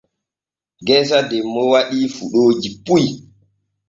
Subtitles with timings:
[0.85, 3.03] Geesa demmo waɗii fuɗooji puy.